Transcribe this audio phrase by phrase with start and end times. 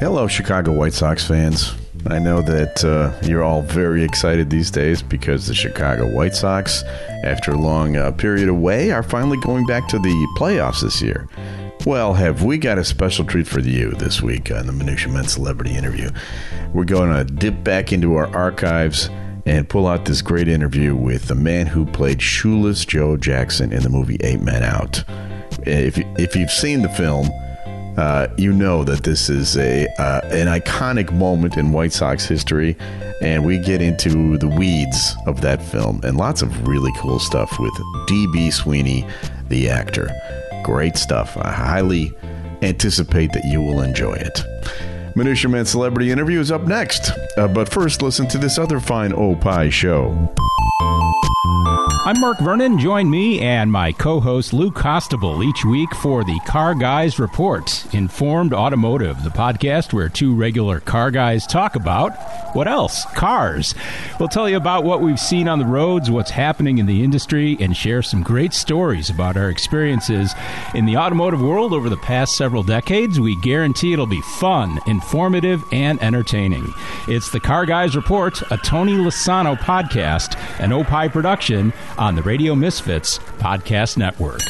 [0.00, 1.74] Hello, Chicago White Sox fans.
[2.06, 6.82] I know that uh, you're all very excited these days because the Chicago White Sox,
[7.22, 11.28] after a long uh, period away, are finally going back to the playoffs this year.
[11.84, 15.28] Well, have we got a special treat for you this week on the Minutia Men
[15.28, 16.08] Celebrity Interview?
[16.72, 19.10] We're going to dip back into our archives
[19.44, 23.82] and pull out this great interview with the man who played Shoeless Joe Jackson in
[23.82, 25.04] the movie Eight Men Out.
[25.66, 27.28] If, if you've seen the film,
[28.00, 32.74] uh, you know that this is a uh, an iconic moment in White Sox history,
[33.20, 37.60] and we get into the weeds of that film and lots of really cool stuff
[37.60, 37.72] with
[38.06, 38.50] D.B.
[38.52, 39.06] Sweeney,
[39.50, 40.08] the actor.
[40.64, 41.36] Great stuff.
[41.36, 42.10] I highly
[42.62, 44.40] anticipate that you will enjoy it.
[45.16, 49.12] Minutia Man Celebrity Interview is up next, uh, but first, listen to this other fine
[49.12, 50.32] Opie show.
[52.06, 52.78] I'm Mark Vernon.
[52.78, 57.94] Join me and my co host Lou Costable each week for the Car Guys Report,
[57.94, 62.16] Informed Automotive, the podcast where two regular car guys talk about
[62.54, 63.04] what else?
[63.14, 63.74] Cars.
[64.18, 67.56] We'll tell you about what we've seen on the roads, what's happening in the industry,
[67.60, 70.34] and share some great stories about our experiences
[70.74, 73.20] in the automotive world over the past several decades.
[73.20, 74.99] We guarantee it'll be fun, informative,
[75.72, 76.72] and entertaining.
[77.08, 82.54] It's the Car Guys Report, a Tony Lasano podcast, an Opie production on the Radio
[82.54, 84.40] Misfits Podcast Network.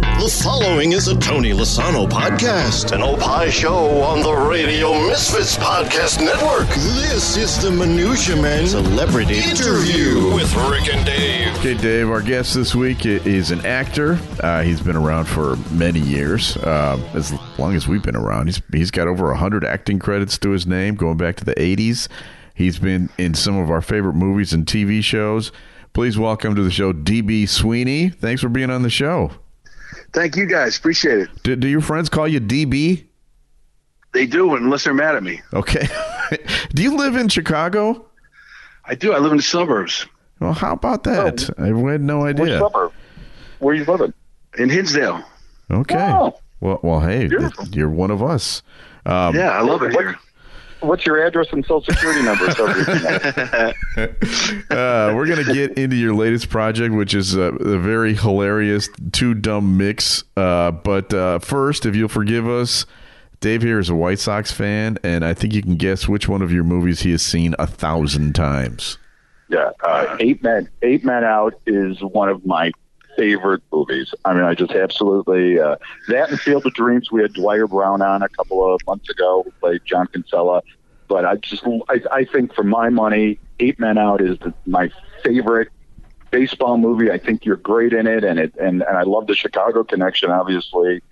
[0.00, 6.20] The following is a Tony Lasano podcast, an Opie show on the Radio Misfits Podcast
[6.22, 6.68] Network.
[6.68, 11.56] This is the Minutia Men Celebrity Interview with Rick and Dave.
[11.58, 14.18] Okay, Dave, our guest this week is an actor.
[14.40, 18.48] Uh, he's been around for many years, uh, as long as we've been around.
[18.48, 22.08] He's, he's got over 100 acting credits to his name going back to the 80s.
[22.54, 25.52] He's been in some of our favorite movies and TV shows.
[25.94, 28.10] Please welcome to the show DB Sweeney.
[28.10, 29.30] Thanks for being on the show.
[30.16, 30.78] Thank you guys.
[30.78, 31.42] Appreciate it.
[31.42, 33.04] Do, do your friends call you DB?
[34.14, 35.42] They do, unless they're mad at me.
[35.52, 35.86] Okay.
[36.70, 38.06] do you live in Chicago?
[38.86, 39.12] I do.
[39.12, 40.06] I live in the suburbs.
[40.40, 41.50] Well, how about that?
[41.58, 41.62] Oh.
[41.62, 42.60] I had no idea.
[42.60, 42.94] suburb?
[43.58, 44.14] Where are you living?
[44.56, 45.22] In Hinsdale.
[45.70, 46.10] Okay.
[46.10, 46.40] Oh.
[46.60, 47.68] Well, well, hey, Beautiful.
[47.68, 48.62] you're one of us.
[49.04, 50.16] Um, Yeah, I love it here.
[50.80, 52.50] What's your address and social security number?
[52.52, 53.74] So we can-
[54.70, 58.88] uh, we're going to get into your latest project, which is uh, a very hilarious
[59.12, 60.24] two dumb mix.
[60.36, 62.84] Uh, but uh, first, if you'll forgive us,
[63.40, 66.42] Dave here is a White Sox fan, and I think you can guess which one
[66.42, 68.98] of your movies he has seen a thousand times.
[69.48, 70.68] yeah, uh, Eight Men.
[70.82, 72.70] Eight Men Out is one of my
[73.16, 74.14] favorite movies.
[74.24, 75.76] I mean, I just absolutely uh,
[76.08, 77.10] that and Field of Dreams.
[77.10, 80.62] We had Dwier Brown on a couple of months ago, who played John Kinsella.
[81.08, 84.90] But I just, I, I think for my money, Eight Men Out is the, my
[85.22, 85.68] favorite
[86.30, 87.10] baseball movie.
[87.10, 90.30] I think you're great in it, and it, and, and I love the Chicago connection,
[90.30, 91.02] obviously,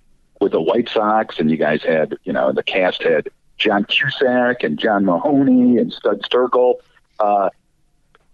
[0.41, 1.39] with the White Sox.
[1.39, 5.93] And you guys had, you know, the cast had John Cusack and John Mahoney and
[5.93, 6.75] Studs Terkel.
[7.19, 7.49] Uh,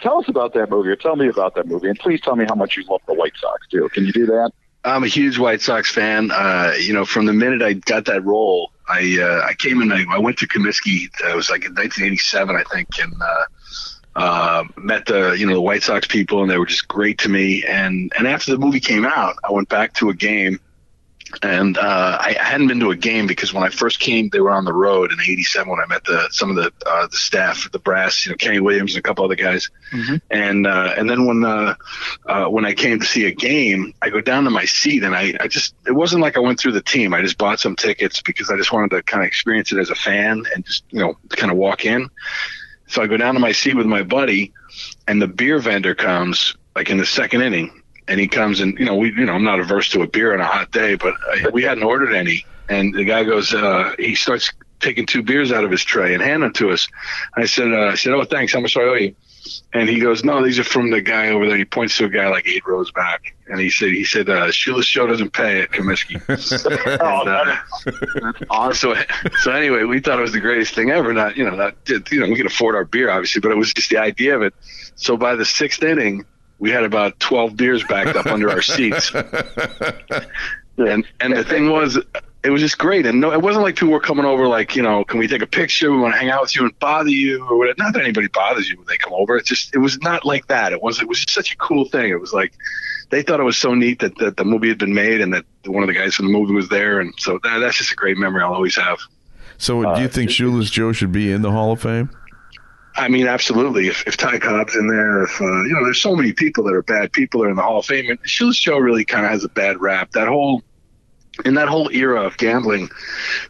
[0.01, 2.45] tell us about that movie, or tell me about that movie, and please tell me
[2.47, 3.89] how much you love the White Sox too.
[3.89, 4.51] Can you do that?
[4.83, 6.31] I'm a huge White Sox fan.
[6.31, 9.91] Uh, you know, from the minute I got that role, I uh, I came in.
[9.91, 11.09] I, I went to Comiskey.
[11.23, 13.45] Uh, it was like in 1987, I think, and uh,
[14.15, 17.29] uh, met the you know the White Sox people, and they were just great to
[17.29, 17.63] me.
[17.63, 20.59] And and after the movie came out, I went back to a game,
[21.41, 24.51] and uh, I, hadn't been to a game because when I first came, they were
[24.51, 27.69] on the road in '87 when I met the some of the uh, the staff,
[27.71, 29.69] the brass, you know, Kenny Williams and a couple other guys.
[30.29, 31.75] And uh, and then when uh,
[32.25, 35.15] uh, when I came to see a game, I go down to my seat and
[35.15, 37.13] I, I just it wasn't like I went through the team.
[37.13, 39.89] I just bought some tickets because I just wanted to kind of experience it as
[39.89, 42.09] a fan and just you know kind of walk in.
[42.87, 44.51] So I go down to my seat with my buddy,
[45.07, 48.85] and the beer vendor comes like in the second inning, and he comes and you
[48.85, 51.15] know we you know I'm not averse to a beer on a hot day, but
[51.31, 55.51] I, we hadn't ordered any, and the guy goes uh, he starts taking two beers
[55.51, 56.87] out of his tray and handing them to us.
[57.35, 59.15] I said uh, I said oh thanks how much do I owe you?
[59.73, 61.57] And he goes, no, these are from the guy over there.
[61.57, 64.51] He points to a guy like eight rows back, and he said, he said, uh,
[64.51, 66.21] Shoeless Joe doesn't pay at Comiskey.
[67.01, 68.95] Oh, And, uh, awesome.
[68.95, 71.13] so, so anyway, we thought it was the greatest thing ever.
[71.13, 73.73] Not, you know, not, you know, we could afford our beer, obviously, but it was
[73.73, 74.53] just the idea of it.
[74.95, 76.25] So by the sixth inning,
[76.61, 79.11] we had about 12 beers backed up under our seats.
[80.77, 81.99] And, and the thing was,
[82.43, 83.05] it was just great.
[83.05, 85.43] And no, it wasn't like people were coming over like, you know, can we take
[85.43, 85.91] a picture?
[85.91, 87.75] We want to hang out with you and bother you or whatever.
[87.77, 89.35] Not that anybody bothers you when they come over.
[89.37, 90.71] It's just, it was not like that.
[90.73, 92.09] It was, it was just such a cool thing.
[92.09, 92.53] It was like,
[93.09, 95.45] they thought it was so neat that, that the movie had been made and that
[95.65, 96.99] one of the guys from the movie was there.
[96.99, 98.97] And so that, that's just a great memory I'll always have.
[99.59, 102.09] So, Uh, do you think Shoeless Joe should be in the Hall of Fame?
[102.95, 103.87] I mean, absolutely.
[103.87, 106.73] If, if Ty Cobb's in there, if, uh, you know, there's so many people that
[106.73, 108.09] are bad people that are in the Hall of Fame.
[108.09, 110.11] And Shoeless Joe really kind of has a bad rap.
[110.11, 110.63] That whole
[111.45, 112.89] in that whole era of gambling,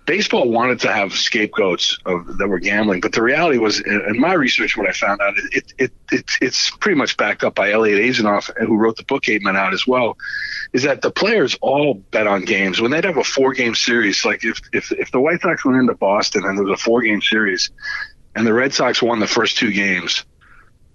[0.05, 4.33] baseball wanted to have scapegoats of, that were gambling, but the reality was, in my
[4.33, 7.99] research, what I found out, it, it, it it's pretty much backed up by Eliot
[7.99, 10.15] Asinof, who wrote the book Eight Men Out as well,
[10.73, 12.79] is that the players all bet on games.
[12.79, 15.79] When they'd have a four game series, like if, if, if the White Sox went
[15.79, 17.71] into Boston and there was a four game series,
[18.35, 20.25] and the Red Sox won the first two games,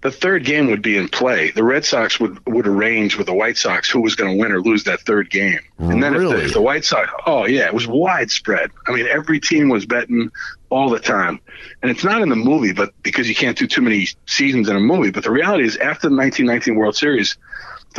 [0.01, 1.51] the third game would be in play.
[1.51, 4.51] The Red Sox would, would arrange with the White Sox who was going to win
[4.51, 5.59] or lose that third game.
[5.79, 6.35] And then really?
[6.35, 8.71] if, the, if the White Sox, oh yeah, it was widespread.
[8.87, 10.31] I mean, every team was betting
[10.69, 11.39] all the time.
[11.81, 14.75] And it's not in the movie, but because you can't do too many seasons in
[14.75, 15.11] a movie.
[15.11, 17.37] But the reality is, after the 1919 World Series,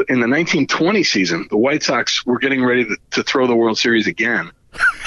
[0.09, 3.79] in the 1920 season, the White Sox were getting ready to, to throw the World
[3.79, 4.53] Series again.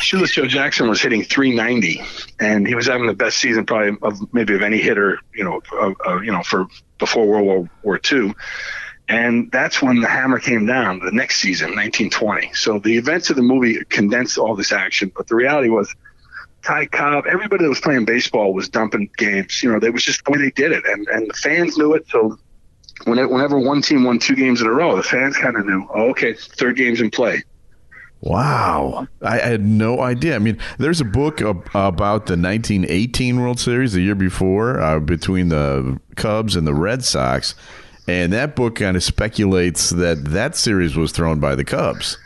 [0.01, 2.01] Shoeless Joe Jackson was hitting 390,
[2.39, 5.61] and he was having the best season probably of maybe of any hitter, you know,
[6.07, 8.33] uh, you know, for before World War, War II.
[9.07, 12.53] And that's when the hammer came down the next season, 1920.
[12.53, 15.93] So the events of the movie condensed all this action, but the reality was
[16.63, 19.61] Ty Cobb, everybody that was playing baseball was dumping games.
[19.63, 21.93] You know, that was just the way they did it, and and the fans knew
[21.93, 22.07] it.
[22.09, 22.37] So
[23.05, 26.09] whenever one team won two games in a row, the fans kind of knew, oh,
[26.11, 27.43] okay, third game's in play.
[28.21, 29.07] Wow.
[29.21, 30.35] I had no idea.
[30.35, 34.99] I mean, there's a book ab- about the 1918 World Series the year before uh,
[34.99, 37.55] between the Cubs and the Red Sox.
[38.07, 42.17] And that book kind of speculates that that series was thrown by the Cubs.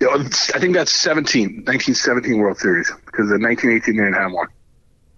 [0.00, 4.48] Know, I think that's 17, 1917 World Series because the 1918 they didn't have one.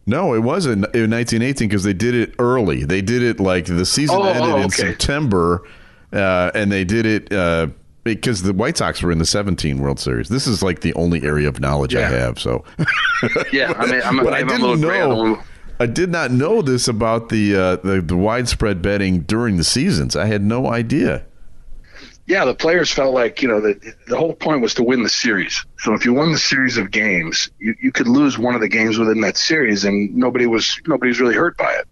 [0.06, 2.84] No, it wasn't in 1918 because they did it early.
[2.84, 4.70] They did it like the season Oh, ended oh, in.
[4.70, 5.62] September,
[6.12, 7.69] uh, and they did it uh,
[8.05, 10.29] because the White Sox were in the 17 World Series.
[10.29, 12.39] This is like the only area of knowledge I have.
[12.39, 12.65] So,
[13.53, 15.43] Yeah, I mean, I'm, but I I'm a didn't little gray on the know.
[15.81, 20.15] I did not know this about the, uh, the the widespread betting during the seasons.
[20.15, 21.25] I had no idea.
[22.27, 25.09] yeah, the players felt like you know the the whole point was to win the
[25.09, 25.65] series.
[25.79, 28.69] So if you won the series of games, you, you could lose one of the
[28.69, 31.87] games within that series, and nobody was nobody was really hurt by it.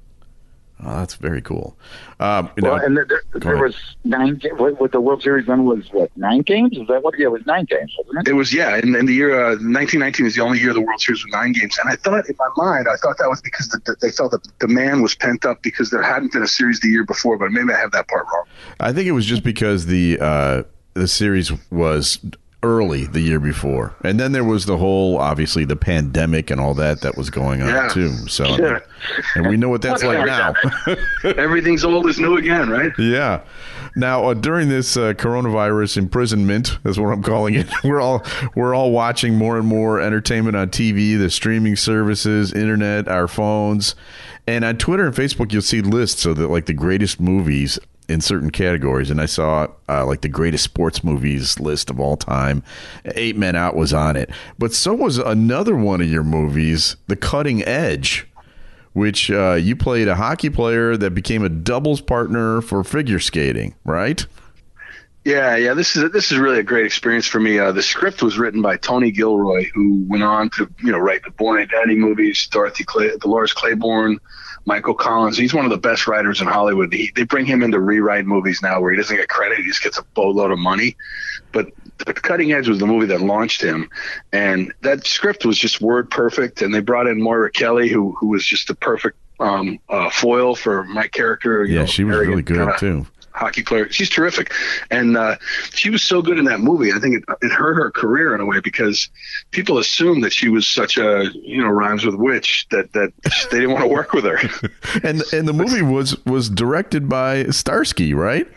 [0.82, 1.76] Oh, that's very cool.
[2.20, 4.36] Um, you Well, know, and there, there, there was nine.
[4.36, 6.76] ga- What, what the World Series then was what nine games?
[6.76, 7.18] Is that what?
[7.18, 8.30] Yeah, it was nine games, wasn't it?
[8.30, 11.00] It was yeah, and, and the year uh, 1919 is the only year the World
[11.00, 13.68] Series was nine games, and I thought in my mind I thought that was because
[13.68, 16.48] the, the, they felt that the demand was pent up because there hadn't been a
[16.48, 18.44] series the year before, but maybe I have that part wrong.
[18.80, 20.62] I think it was just because the uh,
[20.94, 22.18] the series was
[22.62, 26.74] early the year before, and then there was the whole obviously the pandemic and all
[26.74, 27.88] that that was going on Yeah.
[27.88, 28.10] too.
[28.28, 28.78] So, Yeah.
[29.34, 30.52] and we know what that's like now.
[31.24, 32.92] Everything's old is new again, right?
[32.98, 33.40] yeah.
[33.96, 37.66] Now uh, during this uh, coronavirus imprisonment, is what I'm calling it.
[37.84, 38.24] We're all
[38.54, 43.94] we're all watching more and more entertainment on TV, the streaming services, internet, our phones,
[44.46, 47.78] and on Twitter and Facebook, you'll see lists of the like the greatest movies
[48.10, 49.10] in certain categories.
[49.10, 52.62] And I saw uh, like the greatest sports movies list of all time.
[53.04, 57.16] Eight Men Out was on it, but so was another one of your movies, The
[57.16, 58.26] Cutting Edge
[58.92, 63.72] which uh, you played a hockey player that became a doubles partner for figure skating,
[63.84, 64.26] right?
[65.24, 65.74] Yeah, yeah.
[65.74, 67.58] This is this is really a great experience for me.
[67.58, 71.22] Uh, the script was written by Tony Gilroy, who went on to you know write
[71.24, 74.18] the Bourne Identity movies, Dorothy Clay, Dolores Claiborne,
[74.64, 75.36] Michael Collins.
[75.36, 76.90] He's one of the best writers in Hollywood.
[76.92, 79.64] He, they bring him in to rewrite movies now where he doesn't get credit; he
[79.64, 80.96] just gets a boatload of money.
[81.52, 81.66] But
[81.98, 83.90] the Cutting Edge was the movie that launched him,
[84.32, 86.62] and that script was just word perfect.
[86.62, 90.54] And they brought in Moira Kelly, who who was just the perfect um, uh, foil
[90.54, 91.62] for my character.
[91.66, 93.06] you Yeah, know, she was really good kinda- too.
[93.32, 93.90] Hockey player.
[93.90, 94.52] She's terrific,
[94.90, 95.36] and uh,
[95.72, 96.92] she was so good in that movie.
[96.92, 99.08] I think it, it hurt her career in a way because
[99.50, 103.12] people assumed that she was such a you know rhymes with witch that that
[103.50, 104.38] they didn't want to work with her.
[105.04, 108.48] And and the movie was was directed by Starsky, right?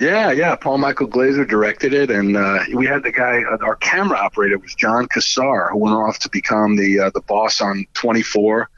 [0.00, 0.54] yeah, yeah.
[0.54, 3.42] Paul Michael Glaser directed it, and uh, we had the guy.
[3.42, 7.20] Uh, our camera operator was Jon Cassar, who went off to become the uh, the
[7.22, 8.68] boss on 24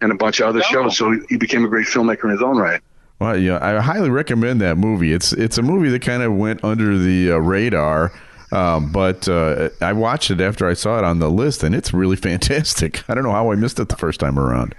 [0.00, 0.96] and a bunch of other shows.
[0.96, 2.80] So he, he became a great filmmaker in his own right.
[3.22, 5.12] Well, yeah, I highly recommend that movie.
[5.12, 8.12] It's it's a movie that kind of went under the uh, radar.
[8.50, 11.94] Um, but uh, I watched it after I saw it on the list, and it's
[11.94, 13.08] really fantastic.
[13.08, 14.74] I don't know how I missed it the first time around.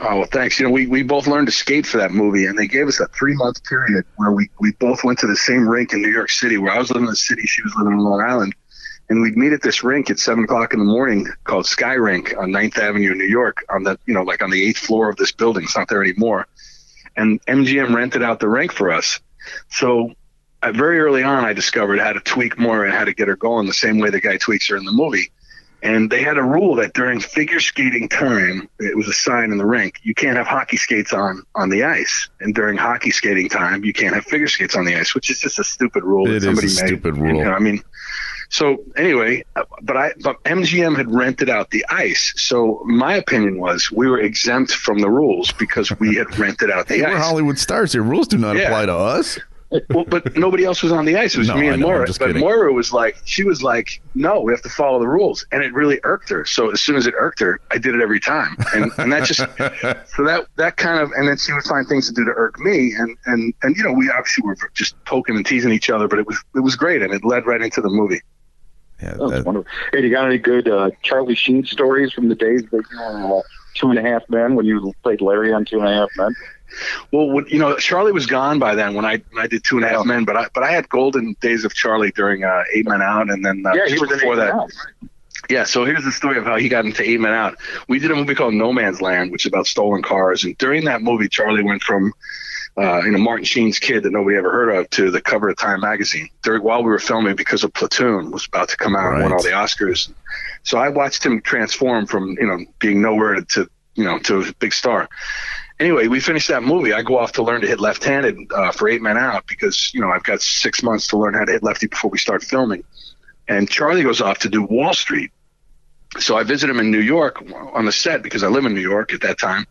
[0.00, 0.60] Oh, well, thanks.
[0.60, 3.00] You know, we, we both learned to skate for that movie, and they gave us
[3.00, 6.12] a three month period where we, we both went to the same rink in New
[6.12, 8.54] York City, where I was living in the city, she was living in Long Island.
[9.08, 12.34] And we'd meet at this rink at seven o'clock in the morning called Sky Rink
[12.38, 15.08] on 9th Avenue in New York, on the, you know, like on the eighth floor
[15.08, 15.64] of this building.
[15.64, 16.46] It's not there anymore.
[17.18, 19.20] And MGM rented out the rink for us.
[19.70, 20.14] So
[20.62, 23.66] very early on, I discovered how to tweak more and how to get her going
[23.66, 25.30] the same way the guy tweaks her in the movie.
[25.82, 29.58] And they had a rule that during figure skating time, it was a sign in
[29.58, 32.28] the rink, you can't have hockey skates on on the ice.
[32.40, 35.38] And during hockey skating time, you can't have figure skates on the ice, which is
[35.38, 36.26] just a stupid rule.
[36.26, 36.86] It that is somebody a made.
[36.88, 37.44] stupid You rule.
[37.44, 37.80] know, I mean,
[38.50, 42.32] So anyway, uh, but I but MGM had rented out the ice.
[42.36, 46.88] So my opinion was we were exempt from the rules because we had rented out
[46.88, 47.12] the Hey, ice.
[47.12, 48.02] we're Hollywood stars here.
[48.02, 48.64] Rules do not Yeah.
[48.68, 49.38] apply to us.
[49.90, 51.34] well, but nobody else was on the ice.
[51.34, 52.06] It was No, me and know, Moira.
[52.06, 52.40] But kidding.
[52.40, 55.74] Moira was like, she was like, no, we have to follow the rules, and it
[55.74, 56.46] really irked her.
[56.46, 59.24] So as soon as it irked her, I did it every time, and and that
[59.24, 59.40] just
[60.16, 62.58] so that that kind of, and then she would find things to do to irk
[62.58, 66.08] me, and and and you know, we obviously were just poking and teasing each other,
[66.08, 68.22] but it was it was great, and it led right into the movie.
[69.02, 69.70] Yeah, that's that- wonderful.
[69.92, 73.38] Hey, you got any good uh, Charlie Sheen stories from the days that you were
[73.38, 73.42] uh,
[73.74, 76.34] Two and a Half Men when you played Larry on Two and a Half Men?
[77.12, 79.76] Well, when, you know, Charlie was gone by then when I when I did Two
[79.76, 82.64] and a Half Men, but I but I had golden days of Charlie during uh,
[82.74, 84.48] Eight Men Out, and then uh, yeah, he was before that.
[84.48, 84.70] Men Out.
[85.48, 87.56] Yeah, so here's the story of how he got into Eight Men Out.
[87.86, 90.84] We did a movie called No Man's Land, which is about stolen cars, and during
[90.86, 92.12] that movie, Charlie went from
[92.76, 95.56] uh, you know Martin Sheen's kid that nobody ever heard of to the cover of
[95.56, 96.28] Time magazine.
[96.42, 99.32] During while we were filming, because of Platoon was about to come out and won
[99.32, 100.12] all the Oscars.
[100.62, 104.52] So I watched him transform from you know being nowhere to you know to a
[104.58, 105.08] big star.
[105.80, 106.92] Anyway, we finished that movie.
[106.92, 110.00] I go off to learn to hit left-handed uh, for Eight Men Out because you
[110.00, 112.84] know I've got six months to learn how to hit lefty before we start filming.
[113.48, 115.30] And Charlie goes off to do Wall Street.
[116.18, 117.42] So I visit him in New York
[117.74, 119.66] on the set because I live in New York at that time.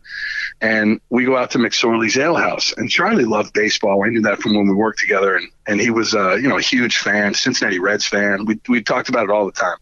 [0.60, 2.74] And we go out to McSorley's Ale House.
[2.76, 4.04] And Charlie loved baseball.
[4.04, 5.36] I knew that from when we worked together.
[5.36, 8.44] And, and he was, uh, you know, a huge fan, Cincinnati Reds fan.
[8.44, 9.76] We, we talked about it all the time.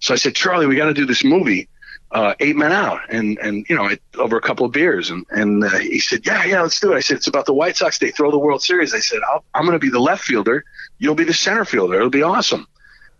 [0.00, 1.68] So I said, Charlie, we got to do this movie,
[2.10, 3.00] uh, Eight Men Out.
[3.08, 5.08] And, and you know, it, over a couple of beers.
[5.08, 6.96] And, and uh, he said, yeah, yeah, let's do it.
[6.96, 7.98] I said, it's about the White Sox.
[7.98, 8.92] They throw the World Series.
[8.92, 10.64] I said, I'll, I'm going to be the left fielder.
[10.98, 11.96] You'll be the center fielder.
[11.96, 12.66] It'll be awesome.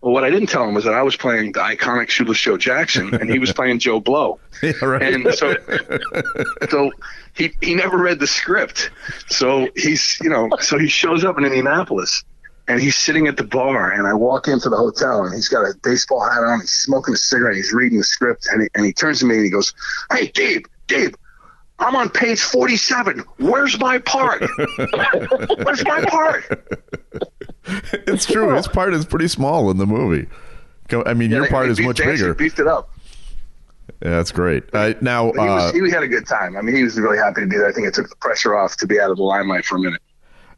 [0.03, 2.57] Well, what I didn't tell him was that I was playing the iconic Shoeless Joe
[2.57, 4.37] Jackson, and he was playing Joe Blow.
[4.61, 5.01] yeah, right.
[5.01, 5.55] And so,
[6.69, 6.91] so
[7.33, 8.91] he he never read the script.
[9.29, 12.25] So he's you know so he shows up in Indianapolis,
[12.67, 15.61] and he's sitting at the bar, and I walk into the hotel, and he's got
[15.61, 18.85] a baseball hat on, he's smoking a cigarette, he's reading the script, and he, and
[18.85, 19.73] he turns to me and he goes,
[20.11, 21.15] "Hey, Dave, Dave."
[21.79, 23.23] I'm on page 47.
[23.39, 24.41] Where's my part?
[24.77, 26.45] Where's my part?
[28.07, 28.49] it's true.
[28.55, 30.27] His part is pretty small in the movie.
[31.05, 32.33] I mean, your They- part they is beefed- much bigger.
[32.33, 32.89] Beefed it up.
[34.01, 34.63] Yeah, that's great.
[34.73, 36.55] Uh, now, he, uh, was, he had a good time.
[36.57, 37.67] I mean, he was really happy to be there.
[37.67, 39.79] I think it took the pressure off to be out of the limelight for a
[39.79, 40.01] minute.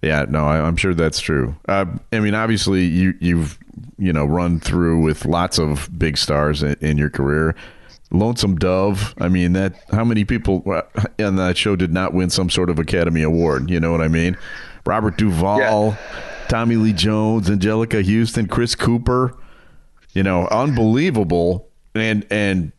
[0.01, 1.55] Yeah, no, I, I'm sure that's true.
[1.67, 3.57] Uh, I mean, obviously, you you've
[3.97, 7.55] you know run through with lots of big stars in, in your career.
[8.11, 9.15] Lonesome Dove.
[9.19, 10.63] I mean, that how many people
[11.19, 13.69] on that show did not win some sort of Academy Award?
[13.71, 14.37] You know what I mean?
[14.85, 15.95] Robert Duvall, Yeah.
[16.47, 19.35] Tommy Lee Jones, Anjelica Huston, Chris Cooper.
[20.13, 21.67] You know, unbelievable.
[21.93, 22.71] And and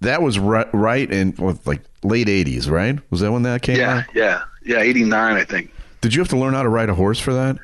[0.00, 2.98] that was right, right in what, like late '80s, right?
[3.10, 4.04] Was that when that came Yeah, out?
[4.14, 4.78] yeah, yeah.
[4.80, 5.70] Eighty nine, I think.
[6.00, 7.56] Did you have to learn how to ride a horse for that?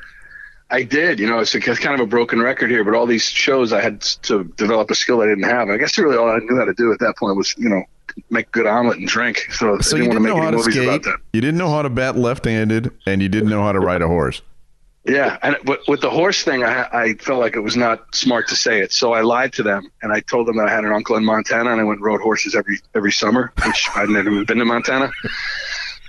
[0.70, 1.18] I did.
[1.18, 3.72] You know, it's, a, it's kind of a broken record here, but all these shows
[3.72, 5.70] I had to develop a skill I didn't have.
[5.70, 7.82] I guess really all I knew how to do at that point was, you know,
[8.30, 9.46] make good omelet and drink.
[9.50, 10.88] So, So I you didn't didn't want to know make how any to movies skate.
[10.88, 11.16] about that.
[11.32, 14.08] You didn't know how to bat left-handed, and you didn't know how to ride a
[14.08, 14.42] horse.
[15.08, 18.48] Yeah, and with, with the horse thing, I, I felt like it was not smart
[18.48, 20.84] to say it, so I lied to them and I told them that I had
[20.84, 24.10] an uncle in Montana and I went and rode horses every every summer, which I'd
[24.10, 25.10] never even been to Montana.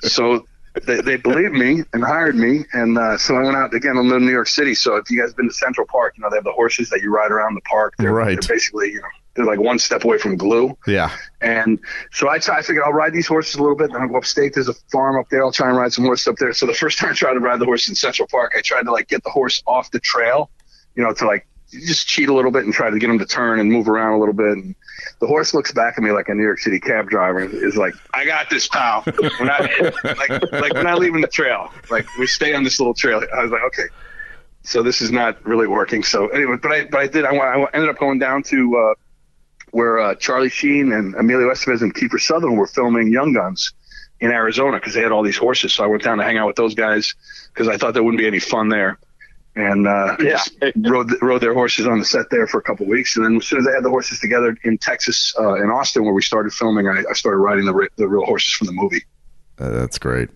[0.02, 0.48] So
[0.86, 3.98] they, they believed me and hired me, and uh, so I went out again.
[3.98, 6.24] I live in New York City, so if you guys been to Central Park, you
[6.24, 7.96] know they have the horses that you ride around the park.
[7.98, 8.40] They're, Right.
[8.40, 9.08] They're basically, you know,
[9.40, 10.78] they're like one step away from glue.
[10.86, 11.16] Yeah.
[11.40, 11.80] And
[12.12, 13.94] so I, I figured I'll ride these horses a little bit.
[13.94, 14.54] Then I'll go upstate.
[14.54, 15.46] There's a farm up there.
[15.46, 16.52] I'll try and ride some horses up there.
[16.52, 18.84] So the first time I tried to ride the horse in Central Park, I tried
[18.84, 20.50] to like get the horse off the trail,
[20.94, 23.26] you know, to like just cheat a little bit and try to get him to
[23.26, 24.58] turn and move around a little bit.
[24.58, 24.76] And
[25.22, 27.78] the horse looks back at me like a New York City cab driver and is
[27.78, 29.62] like, "I got this, pal." We're not
[30.04, 31.72] like like we're not leaving the trail.
[31.90, 33.22] Like we stay on this little trail.
[33.34, 33.88] I was like, okay.
[34.64, 36.04] So this is not really working.
[36.04, 37.24] So anyway, but I but I did.
[37.24, 38.78] I, I ended up going down to.
[38.78, 38.94] Uh,
[39.72, 43.74] where uh, Charlie Sheen and Emilio Estevez and Kiefer Sutherland were filming Young Guns
[44.20, 45.74] in Arizona because they had all these horses.
[45.74, 47.16] So I went down to hang out with those guys
[47.54, 48.98] because I thought there wouldn't be any fun there.
[49.56, 50.32] And uh, Yeah.
[50.32, 53.26] just rode rode their horses on the set there for a couple of weeks, and
[53.26, 56.14] then as soon as they had the horses together in Texas, uh, in Austin, where
[56.14, 59.04] we started filming, I, I started riding the the real horses from the movie.
[59.58, 60.30] Uh, that's great.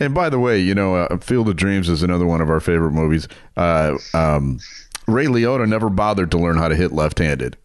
[0.00, 2.58] And by the way, you know, uh, Field of Dreams is another one of our
[2.60, 3.28] favorite movies.
[3.56, 4.58] Uh, um,
[5.06, 7.56] Ray Liotta never bothered to learn how to hit left-handed.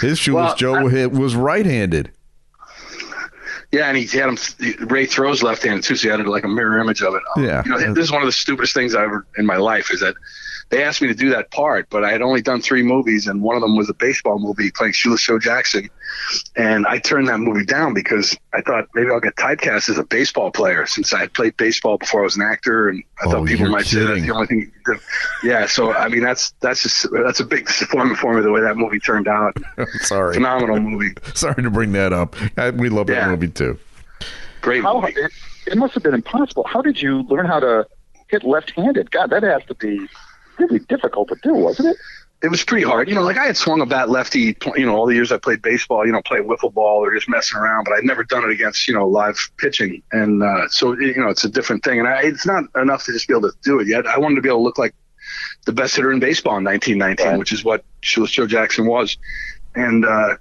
[0.00, 2.10] His shoeless Well, Joe I- was right-handed.
[3.70, 4.38] Yeah, and he had him.
[4.88, 7.22] Ray throws left-handed too, so he had it like a mirror image of it.
[7.36, 7.62] Um, Yeah.
[7.66, 10.00] you know, this is one of the stupidest things I ever in my life is
[10.00, 10.14] that
[10.70, 13.42] they asked me to do that part, but I had only done three movies, and
[13.42, 15.88] one of them was a baseball movie playing Shoeless Joe Jackson,
[16.56, 20.04] and I turned that movie down because I thought maybe I'll get typecast as a
[20.04, 23.30] baseball player since I had played baseball before I was an actor, and I Oh,
[23.30, 24.58] thought people you're might say that's the only thing.
[24.60, 25.48] You could do.
[25.48, 28.60] Yeah, so I mean that's that's just that's a big disappointment for me the way
[28.60, 29.56] that movie turned out.
[30.00, 30.34] Sorry.
[30.34, 32.36] Phenomenal movie, Sorry to bring that up.
[32.58, 33.78] I, we love that movie too.
[34.60, 35.14] great How movie.
[35.16, 35.32] it,
[35.66, 36.64] it must have been impossible.
[36.64, 37.86] How did you learn how to
[38.28, 39.10] hit left-handed?
[39.10, 40.06] God, that has to be
[40.58, 41.96] really difficult to do, wasn't it?
[42.40, 43.08] it was pretty hard.
[43.08, 45.38] You know, like I had swung a bat lefty, you know, all the years I
[45.38, 48.44] played baseball, you know, playing wiffle ball or just messing around, but I'd never done
[48.44, 50.02] it against, you know, live pitching.
[50.12, 51.98] And uh, so, you know, it's a different thing.
[51.98, 54.06] And I, it's not enough to just be able to do it yet.
[54.06, 54.94] I wanted to be able to look like
[55.66, 57.38] the best hitter in baseball in 1919, Right.
[57.40, 59.16] which is what Joe Jackson was.
[59.74, 60.36] And uh,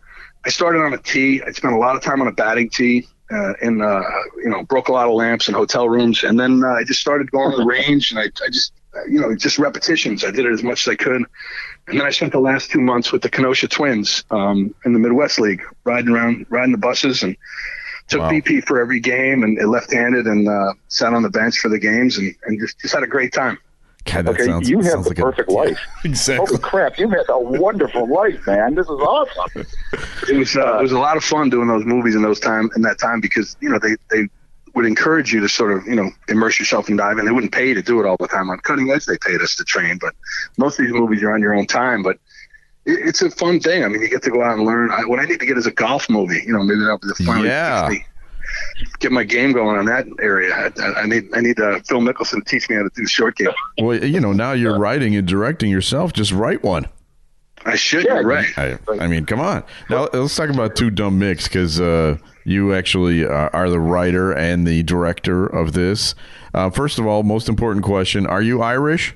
[0.46, 1.42] I started on a tee.
[1.42, 3.08] I spent a lot of time on a batting tee.
[3.30, 4.02] Uh, and uh,
[4.38, 7.02] you know, broke a lot of lamps in hotel rooms, and then uh, I just
[7.02, 8.72] started going to the range, and I, I just,
[9.10, 10.24] you know, just repetitions.
[10.24, 11.24] I did it as much as I could,
[11.88, 15.00] and then I spent the last two months with the Kenosha Twins um, in the
[15.00, 17.36] Midwest League, riding around, riding the buses, and
[18.08, 18.32] took Wow.
[18.32, 22.18] BP for every game, and left-handed, and uh, sat on the bench for the games,
[22.18, 23.58] and, and just just had a great time.
[24.06, 25.80] God, that Okay, sounds, you have sounds the like a- perfect life.
[26.06, 26.46] Exactly.
[26.48, 28.76] Holy crap, you had a wonderful life, man.
[28.76, 29.66] This is awesome.
[30.30, 32.70] It was uh, it was a lot of fun doing those movies in those time
[32.78, 34.30] in that time because you know they they
[34.78, 37.26] would encourage you to sort of you know immerse yourself and dive in diving.
[37.26, 39.06] They wouldn't pay you to do it all the time on Cutting Edge.
[39.06, 40.14] They paid us to train, but
[40.58, 42.02] most of these movies you're on your own time.
[42.04, 42.18] But
[42.86, 43.84] it, it's a fun thing.
[43.84, 44.90] I mean, you get to go out and learn.
[44.92, 46.42] I, what I need to get is a golf movie.
[46.46, 47.90] You know, maybe that'll be the finally Yeah.
[47.90, 48.06] fix me-
[49.00, 50.54] Get my game going on that area.
[50.56, 53.06] I, I I need I need uh, Phil Mickelson to teach me how to do
[53.06, 53.50] short game.
[53.78, 56.14] Well, you know, now you're writing and directing yourself.
[56.14, 56.88] Just write one.
[57.66, 58.06] I should.
[58.06, 58.48] Yeah, right.
[58.58, 59.64] I, I mean, come on.
[59.90, 62.18] Now let's talk about two dumb mix because uh,
[62.48, 66.16] you actually are, are the writer and the director of this.
[66.54, 69.16] Uh, first of all, most important question: Are you Irish?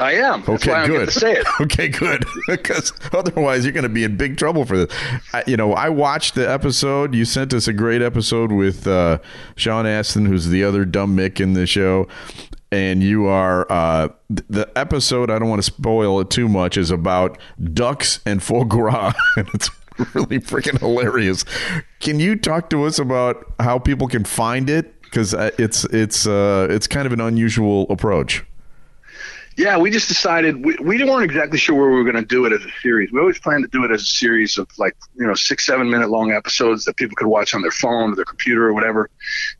[0.00, 0.42] I am.
[0.48, 1.00] Okay, I good.
[1.00, 1.46] get to say it.
[1.60, 2.24] okay, good.
[2.48, 4.98] Because otherwise, you're going to be in big trouble for this.
[5.32, 7.14] I, you know, I watched the episode.
[7.14, 9.18] You sent us a great episode with uh,
[9.54, 12.08] Sean Astin, who's the other dumb Mick in the show.
[12.72, 15.30] And you are uh, the episode.
[15.30, 16.76] I don't want to spoil it too much.
[16.76, 17.38] Is about
[17.72, 19.70] ducks and foie gras, and it's
[20.14, 21.44] really freaking hilarious.
[22.00, 25.00] Can you talk to us about how people can find it?
[25.02, 28.44] Because it's it's uh, it's kind of an unusual approach.
[29.58, 32.44] Yeah, we just decided we, we weren't exactly sure where we were going to do
[32.44, 33.10] it as a series.
[33.10, 35.90] We always planned to do it as a series of like you know six seven
[35.90, 39.10] minute long episodes that people could watch on their phone or their computer or whatever.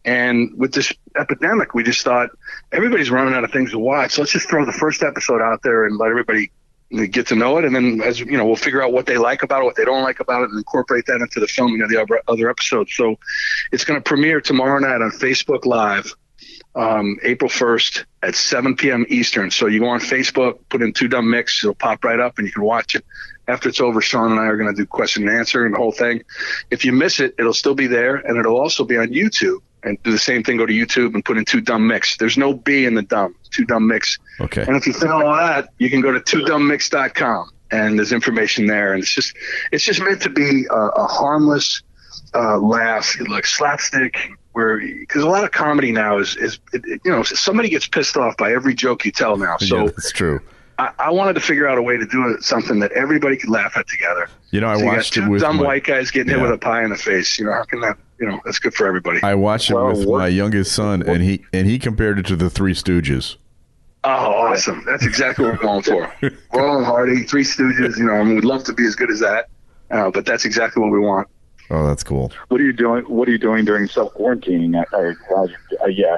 [0.05, 2.31] And with this epidemic, we just thought
[2.71, 4.13] everybody's running out of things to watch.
[4.13, 6.53] So let's just throw the first episode out there and let everybody
[6.91, 7.65] get to know it.
[7.65, 9.85] And then as you know, we'll figure out what they like about it, what they
[9.85, 12.95] don't like about it, and incorporate that into the filming of the other- episodes.
[12.95, 13.19] So
[13.73, 16.15] it's going to premiere tomorrow night on Facebook Live
[16.75, 19.05] um, April 1st at 7 p.m.
[19.09, 19.51] Eastern.
[19.51, 22.47] So you go on Facebook, put in Two Dumb Mix, it'll pop right up and
[22.47, 23.05] you can watch it.
[23.49, 25.79] After it's over, Sean and I are going to do question and answer and the
[25.79, 26.23] whole thing.
[26.71, 29.61] If you miss it, it'll still be there and it'll also be on YouTube.
[29.85, 30.57] And do the same thing.
[30.57, 32.17] Go to YouTube and put in Two Dumb Mix.
[32.17, 33.35] There's no B in the dumb.
[33.51, 34.19] Two Dumb Mix.
[34.41, 34.63] Okay.
[34.67, 38.93] And if you fail all that, you can go to twodummmix.com and there's information there.
[38.93, 39.35] And it's just,
[39.73, 41.83] it's just meant to be a, a harmless
[42.35, 44.17] uh, laugh, like slapstick.
[44.53, 47.87] Where because a lot of comedy now is is it, it- you know somebody gets
[47.87, 49.57] pissed off by every joke you tell now.
[49.59, 50.41] So yeah, that's true.
[50.79, 53.51] I, I wanted to figure out a way to do it, something that everybody could
[53.51, 54.29] laugh at together.
[54.53, 56.33] You know, I So you got watched two it with dumb my, white guys getting
[56.33, 57.39] hit with a pie in the face.
[57.39, 57.99] You know how can that?
[58.21, 59.21] You know that's good for everybody.
[59.23, 62.37] I watched it with what- my youngest son, and he and he compared it to
[62.37, 63.37] the Three Stooges.
[64.05, 64.85] Oh, awesome!
[64.87, 66.13] That's exactly what we're going for.
[66.55, 67.99] Laurel and Hardy, Three Stooges.
[67.99, 69.49] You know, I mean, we'd love to be as good as that,
[69.91, 71.29] uh, but that's exactly what we want.
[71.71, 72.33] Oh, that's cool.
[72.49, 73.03] What are you doing?
[73.05, 74.75] What are you doing during self quarantining?
[74.93, 75.47] Uh, uh,
[75.83, 76.17] uh, yeah,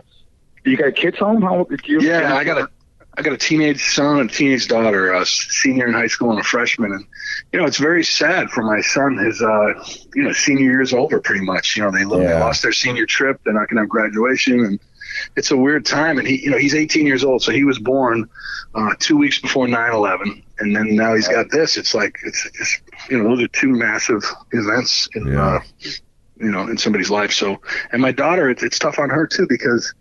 [0.65, 1.41] you got kids home?
[1.43, 2.01] How do you?
[2.01, 2.69] Yeah, I got a
[3.17, 6.39] I got a teenage son and a teenage daughter, a senior in high school and
[6.41, 7.05] a freshman, and
[7.53, 9.19] you know it's very sad for my son.
[9.19, 9.75] His uh,
[10.15, 11.77] you know senior year's over pretty much.
[11.77, 13.41] You know they, lo- they lost their senior trip.
[13.45, 14.81] They're not going to have graduation, and
[15.37, 16.19] it's a weird time.
[16.19, 18.29] And he you know he's 18 years old, so he was born
[18.77, 21.77] uh, two weeks before 9/11, and then now he's got this.
[21.77, 25.57] It's like it's, it's you know those are two massive events in Yeah.
[25.57, 25.61] uh,
[26.37, 27.33] you know in somebody's life.
[27.33, 29.93] So and my daughter, it's, it's tough on her too because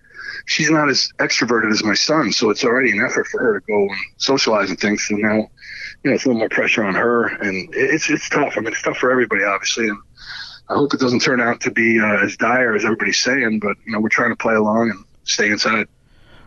[0.45, 3.65] she's not as extroverted as my son, so it's already an effort for her to
[3.65, 5.05] go and socialize and things.
[5.07, 5.49] So now,
[6.03, 8.53] you know, it's a little more pressure on her, and it's it's tough.
[8.57, 9.97] I mean, it's tough for everybody, obviously, and
[10.69, 13.59] I hope it doesn't turn out to be uh, as dire as everybody's saying.
[13.59, 15.87] But you know, we're trying to play along and stay inside.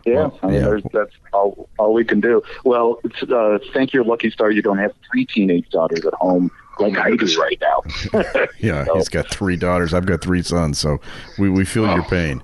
[0.05, 0.61] Yeah, Well, I mean, yeah.
[0.63, 2.41] There's, that's all, all we can do.
[2.65, 6.51] Well, it's, uh, thank your lucky star you don't have three teenage daughters at home
[6.79, 7.83] like I do right now.
[8.59, 9.93] Yeah, So- he's got three daughters.
[9.93, 10.99] I've got three sons, so
[11.37, 12.43] we, we feel your pain.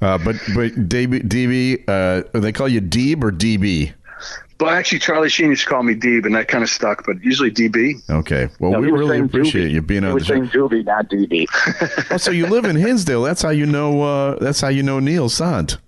[0.00, 3.92] Uh, but but DB, DB uh, they call you Deeb or DB?
[4.58, 7.06] But actually, Charlie Sheen used to call me Deeb, and that kind of stuck.
[7.06, 8.00] But usually DB.
[8.10, 8.48] Okay.
[8.58, 9.72] Well, No, we really appreciate Doobie.
[9.72, 10.40] you being on the was show.
[10.40, 11.46] Doobie, not DB.
[12.10, 13.22] Oh, so you live in Hinsdale.
[13.22, 14.02] That's how you know.
[14.02, 15.78] Uh, that's how you know Neil Sant.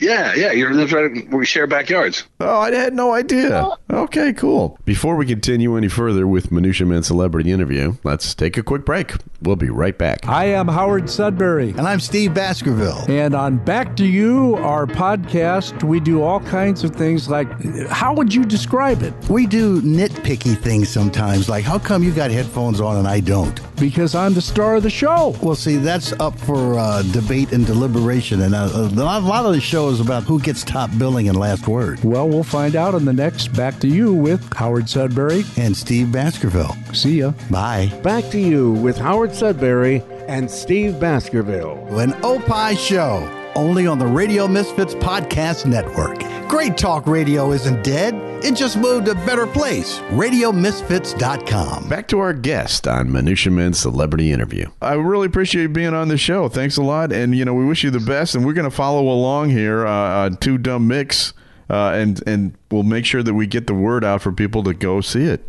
[0.00, 0.50] Yeah, yeah.
[0.52, 2.24] You're lives right where we share backyards.
[2.40, 3.68] Oh, I had no idea.
[3.90, 4.76] Okay, cool.
[4.84, 9.12] Before we continue any further with Minutia Man Celebrity Interview, let's take a quick break.
[9.40, 10.26] We'll be right back.
[10.26, 11.70] I am Howard Sudbury.
[11.70, 13.04] And I'm Steve Baskerville.
[13.08, 17.48] And on Back to You, our podcast, we do all kinds of things like
[17.88, 19.14] how would you describe it?
[19.28, 23.60] We do nitpicky things sometimes, like how come you got headphones on and I don't?
[23.76, 25.36] Because I'm the star of the show.
[25.42, 29.60] Well, see, that's up for uh, debate and deliberation, and uh, a lot of the
[29.60, 32.02] show is about who gets top billing and last word.
[32.02, 35.44] Well, we'll find out in the next Back to You with Howard Sudbury.
[35.56, 36.76] And Steve Baskerville.
[36.92, 37.32] See ya.
[37.50, 37.92] Bye.
[38.02, 41.98] Back to you with Howard Sudbury and Steve Baskerville.
[41.98, 46.18] An Opie Show, only on the Radio Misfits Podcast Network.
[46.48, 49.98] Great Talk Radio isn't dead, it just moved to a better place.
[50.10, 51.88] RadioMisfits.com.
[51.88, 54.70] Back to our guest on Minutia Man Celebrity Interview.
[54.82, 56.48] I really appreciate you being on the show.
[56.48, 58.34] Thanks a lot, and you know we wish you the best.
[58.34, 61.32] And we're going to follow along here uh, on Two Dumb Mix,
[61.70, 64.74] uh, and and we'll make sure that we get the word out for people to
[64.74, 65.42] go see it.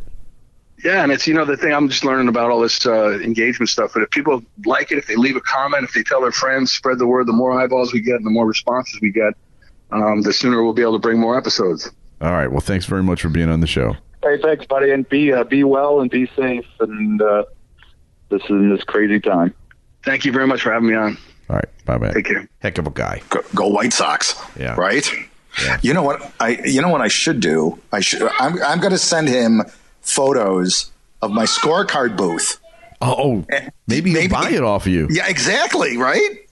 [0.83, 3.69] Yeah, and it's you know the thing I'm just learning about all this uh, engagement
[3.69, 3.91] stuff.
[3.93, 6.71] But if people like it, if they leave a comment, if they tell their friends,
[6.71, 7.27] spread the word.
[7.27, 9.33] The more eyeballs we get, and the more responses we get,
[9.91, 11.91] um, the sooner we'll be able to bring more episodes.
[12.21, 12.49] All right.
[12.51, 13.95] Well, thanks very much for being on the show.
[14.23, 16.65] hey, thanks, buddy, and be uh, be well and be safe.
[16.79, 17.43] And uh,
[18.29, 19.53] this is in this crazy time.
[20.03, 21.17] Thank you very much for having me on.
[21.49, 21.65] All right.
[21.85, 22.11] Bye bye.
[22.11, 22.47] Take care.
[22.59, 23.21] Heck of a guy.
[23.29, 24.35] go, go White Sox.
[24.59, 24.75] Yeah.
[24.75, 25.07] Right.
[25.63, 25.79] Yeah.
[25.81, 26.59] You know what I?
[26.65, 27.79] You know what I should do?
[27.91, 28.21] I should.
[28.39, 28.61] I'm.
[28.63, 29.61] I'm going to send him
[30.01, 32.59] photos of my scorecard booth.
[33.01, 33.15] Oh,
[33.49, 35.07] oh maybe he'll Maybe- buy it off you.
[35.11, 35.97] Yeah, exactly.
[35.97, 36.44] Right.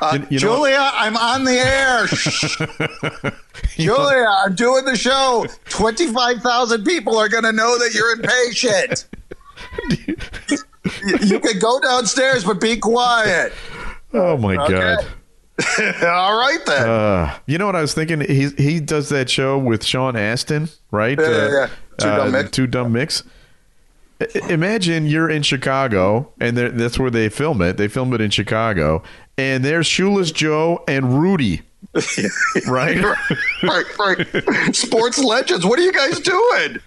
[0.00, 2.06] Uh, You- you know Julia, I'm on the air.
[3.76, 5.46] Julia, I'm doing the show.
[5.68, 9.06] Twenty-five thousand people are going to know that you're impatient.
[10.06, 10.16] you,
[11.26, 13.52] you can go downstairs, but be quiet.
[14.12, 15.06] Oh my god.
[16.02, 16.88] All right then.
[16.88, 18.20] Uh, you know what I was thinking?
[18.20, 21.18] He he does that show with Sean Astin, right?
[21.18, 21.68] Yeah, yeah, yeah.
[21.98, 22.50] Two uh, Dumb Mix.
[22.50, 23.22] Two Dumb Mix.
[24.20, 27.76] I- Imagine you're in Chicago, and that's where they film it.
[27.76, 29.02] They film it in Chicago,
[29.38, 31.62] and there's Shoeless Joe and Rudy,
[32.66, 33.02] right?
[33.62, 34.74] right, right.
[34.76, 35.64] Sports legends.
[35.66, 36.78] What are you guys doing?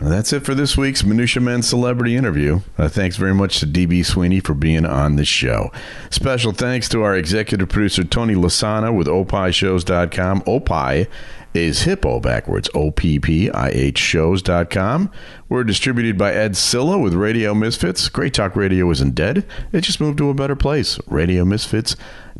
[0.00, 2.60] That's it for this week's Minutia Men Celebrity Interview.
[2.78, 5.72] Uh, thanks very much to DB Sweeney for being on the show.
[6.08, 10.44] Special thanks to our executive producer, Tony Lasana with opishows.com.
[10.46, 11.08] Opie
[11.52, 15.10] is hippo backwards, O-P-P-I-H shows.com.
[15.48, 18.08] We're distributed by Ed Silla with Radio Misfits.
[18.08, 19.44] Great Talk Radio isn't dead.
[19.72, 21.00] It just moved to a better place,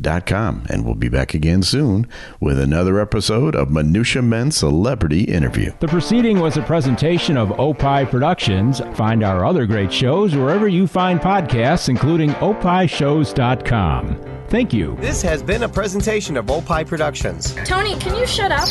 [0.01, 0.65] radiomisfits.com.
[0.69, 2.07] And we'll be back again soon
[2.39, 5.73] with another episode of Minutia Men Celebrity Interview.
[5.79, 8.81] The proceeding was a presentation of Opie Productions.
[8.95, 14.31] Find our other great shows wherever you find podcasts, including opishows.com.
[14.51, 14.97] Thank you.
[14.99, 17.55] This has been a presentation of Opie Productions.
[17.63, 18.67] Tony, can you shut up?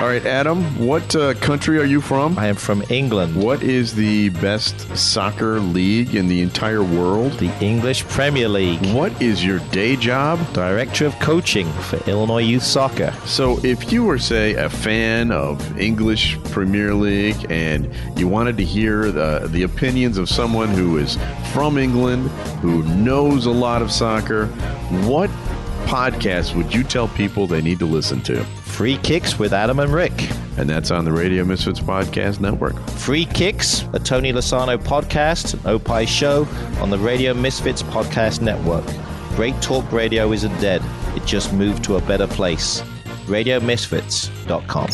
[0.00, 2.38] All right, Adam, what uh, country are you from?
[2.38, 3.36] I am from England.
[3.36, 7.32] What is the best soccer league in the entire world?
[7.32, 8.80] The English Premier League.
[8.94, 10.38] What is your day job?
[10.60, 13.14] Director of Coaching for Illinois Youth Soccer.
[13.24, 18.64] So, if you were, say, a fan of English Premier League and you wanted to
[18.66, 21.16] hear the, the opinions of someone who is
[21.54, 22.28] from England,
[22.60, 24.48] who knows a lot of soccer,
[25.08, 25.30] what
[25.86, 28.44] podcast would you tell people they need to listen to?
[28.44, 30.12] Free Kicks with Adam and Rick.
[30.58, 32.78] And that's on the Radio Misfits Podcast Network.
[32.90, 36.46] Free Kicks, a Tony Lasano podcast, an Opie show
[36.82, 38.84] on the Radio Misfits Podcast Network.
[39.40, 40.82] Great Talk Radio isn't dead,
[41.16, 42.82] it just moved to a better place.
[43.24, 44.90] RadioMisfits.com.